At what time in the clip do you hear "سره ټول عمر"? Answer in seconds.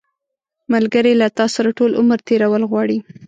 1.55-2.19